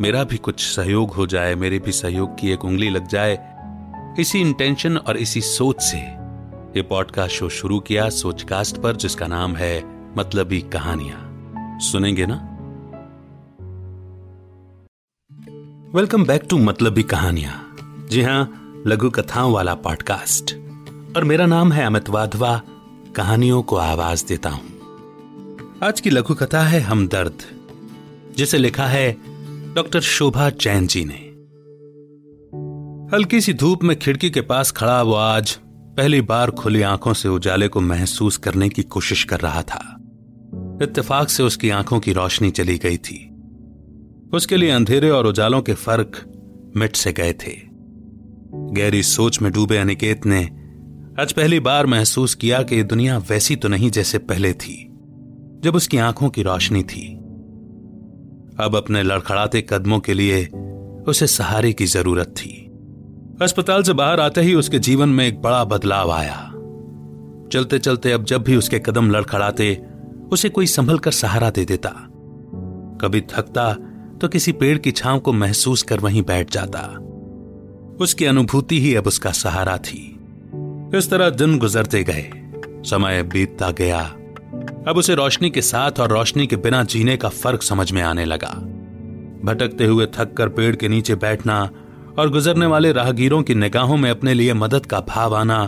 [0.00, 3.38] मेरा भी कुछ सहयोग हो जाए, मेरे भी सहयोग की एक उंगली लग जाए।
[4.20, 5.98] इसी इंटेंशन और इसी सोच से
[6.76, 9.82] ये पॉडकास्ट शो शुरू किया सोचकास्ट पर, जिसका नाम है
[10.16, 12.36] मतलबी कहानियाँ। सुनेंगे ना?
[15.94, 17.76] वेलकम बैक टू मतलबी कहानियाँ।
[18.10, 18.42] जी हाँ,
[18.86, 20.54] लघु कथाओं वाला पॉडकास्ट
[21.16, 22.60] और मेरा नाम है अमित वाधवा,
[23.16, 27.42] कहानियों को आवाज़ देता हूँ। आज की लघु कथा है हमदर्द,
[28.36, 29.29] जिसे लिखा है
[29.74, 31.14] डॉक्टर शोभा जैन जी ने।
[33.16, 35.58] हल्की सी धूप में खिड़की के पास खड़ा वो आज
[35.96, 39.96] पहली बार खुली आँखों से उजाले को महसूस करने की कोशिश कर रहा था।
[40.82, 43.34] इत्तेफाक से उसकी आँखों की रोशनी चली गई थी।
[44.32, 46.24] उसके लिए अंधेरे और उजालों के फ़र्क
[46.76, 47.56] मिट से गए थे।
[48.54, 50.44] गहरी सोच में डूबे अनिकेत ने
[51.22, 54.84] आज पहली बार महसूस किया कि दुनिया वैसी तो नहीं जैसे पहले थी,
[55.60, 57.19] जब उसकी आँखों की रोशनी थी।
[58.60, 60.46] अब अपने लड़खड़ाते कदमों के लिए
[61.08, 62.66] उसे सहारे की ज़रूरत थी।
[63.42, 66.46] अस्पताल से बाहर आते ही उसके जीवन में एक बड़ा बदलाव आया।
[67.52, 69.82] चलते चलते अब जब भी उसके कदम लड़खड़ाते,
[70.32, 71.88] उसे कोई संभल कर सहारा दे देता।
[73.00, 73.72] कभी थकता
[74.20, 76.80] तो किसी पेड़ की छांव को महसूस कर वहीं बैठ जाता।
[78.00, 80.18] उसकी अनुभूति ही अब उसका सहारा थी।
[80.94, 82.30] इस तरह दिन गुजरते गए,
[82.90, 84.14] समय बीतता गया
[84.90, 88.24] अब उसे रोशनी के साथ और रोशनी के बिना जीने का फ़र्क समझ में आने
[88.24, 88.48] लगा।
[89.44, 91.70] भटकते हुए थक कर पेड़ के नीचे बैठना
[92.18, 95.62] और गुजरने वाले राहगीरों की निगाहों में अपने लिए मदद का भाव आना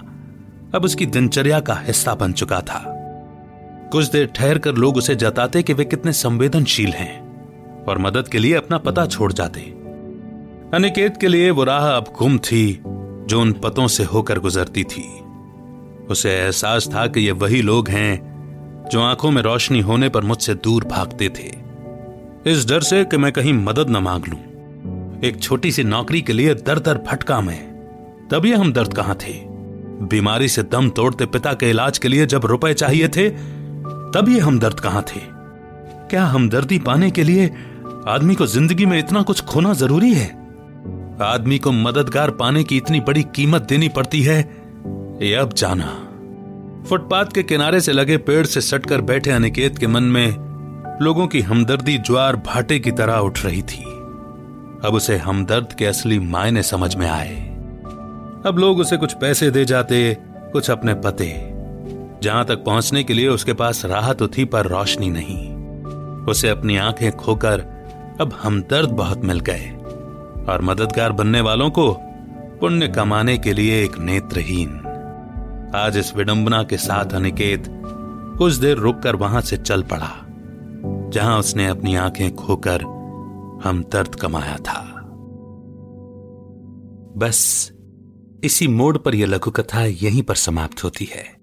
[0.74, 2.82] अब उसकी दिनचर्या का हिस्सा बन चुका था।
[3.92, 8.38] कुछ देर ठहर कर लोग उसे जताते कि वे कितने संवेदनशील हैं और मदद के
[8.38, 9.60] लिए अपना पता छोड़ जाते।
[10.74, 15.08] अनिकेत के लिए वो राह अब गुम थी जो उन पतों से होकर गुजरती थी।
[16.10, 18.31] उसे एहसास था कि ये वही लोग हैं
[18.90, 21.50] जो आँखों में रोशनी होने पर मुझसे दूर भागते थे।
[22.50, 24.38] इस डर से कि मैं कहीं मदद न मांग लूँ।
[25.24, 27.60] एक छोटी सी नौकरी के लिए दर दर भटका मैं।
[28.30, 29.32] तब ये हम दर्द कहाँ थे?
[30.06, 33.28] बीमारी से दम तोड़ते पिता के इलाज के लिए जब रुपए चाहिए थे
[34.14, 35.20] तब ये हम दर्द कहाँ थे?
[36.10, 37.50] क्या हमदर्दी पाने के लिए
[38.08, 40.26] आदमी को ज़िंदगी में इतना कुछ खोना ज़रूरी है?
[41.22, 44.40] आदमी को मददगार पाने की इतनी बड़ी कीमत देनी पड़ती है,
[45.22, 46.01] ये अब जाना।
[46.88, 50.52] फुटपाथ के किनारे से लगे पेड़ से सटकर बैठे अनिकेत के मन में
[51.02, 53.84] लोगों की हमदर्दी ज्वार भाटे की तरह उठ रही थी।
[54.84, 57.48] अब उसे हमदर्द के असली मायने समझ में आए।
[58.46, 60.16] अब लोग उसे कुछ पैसे दे जाते,
[60.52, 61.48] कुछ अपने पते।
[62.22, 65.52] जहाँ तक पहुँचने के लिए उसके पास राह तो थी, पर रोशनी नहीं।
[66.24, 67.60] उसे अपनी आँखें खोकर
[68.20, 69.70] अब हमदर्द बहुत मिल गए।
[70.48, 71.92] और मददगार बनने वालों को
[72.60, 74.81] पुण्य कमाने के लिए एक नेत्रहीन।
[75.74, 77.64] आज इस विडंबना के साथ अनिकेत
[78.38, 80.26] कुछ देर रुककर वहाँ से चल पड़ा,
[81.10, 82.82] जहाँ उसने अपनी आँखें खोकर
[83.64, 85.02] हम दर्द कमाया था।
[87.16, 87.72] बस,
[88.44, 91.36] इसी मोड़ पर यह लघु कथा यहीं पर समाप्त होती है।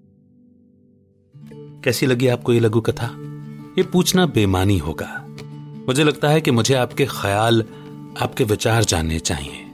[1.84, 3.06] कैसी लगी आपको यह लघु कथा
[3.78, 5.26] ये पूछना बेमानी होगा।
[5.86, 7.64] मुझे लगता है कि मुझे आपके ख्याल,
[8.22, 9.70] आपके विचार जानने चाहिए।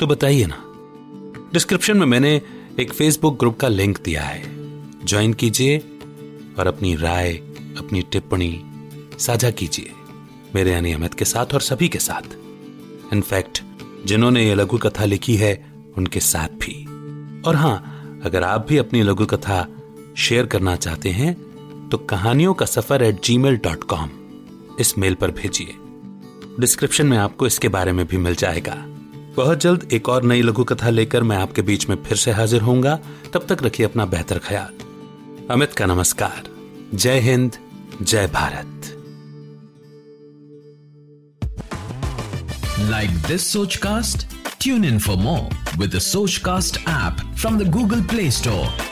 [0.00, 0.64] तो बताइए ना।
[1.52, 2.42] डिस्क्रिप्शन में मैंने
[2.80, 4.42] एक फेसबुक ग्रुप का लिंक दिया है।
[5.04, 5.78] ज्वाइन कीजिए
[6.58, 7.32] और अपनी राय,
[7.78, 8.62] अपनी टिप्पणी
[9.18, 9.90] साझा कीजिए।
[10.54, 12.32] मेरे यानी अमित के साथ और सभी के साथ।
[13.12, 13.62] इनफैक्ट
[14.06, 15.52] जिन्होंने ये लघु कथा लिखी है,
[15.96, 16.84] उनके साथ भी।
[17.42, 19.66] और हाँ, अगर आप भी अपनी लघु कथा
[20.16, 21.34] शेयर करना चाहते हैं
[21.88, 24.10] तो कहानियों का सफ़र at ji mail dot com
[24.80, 25.74] इस मेल पर भेजिए।
[26.60, 28.74] डिस्क्रिप्शन में आपको इसके बारे में भी मिल जाएगा।
[29.36, 32.60] बहुत जल्द एक और नई लघु कथा लेकर मैं आपके बीच में फिर से हाजिर
[32.60, 32.98] होऊँगा।
[33.34, 34.72] तब तक रखिए अपना बेहतर ख्याल।
[35.50, 36.42] अमित का नमस्कार।
[36.94, 37.56] जय हिंद,
[38.02, 38.82] जय Bharat.
[42.80, 44.26] Like this Soch cast
[44.60, 48.91] tune in for more with Soch cast app from the Google Play Store.